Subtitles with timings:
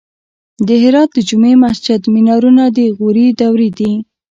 [0.67, 3.93] د هرات د جمعې مسجد مینارونه د غوري دورې دي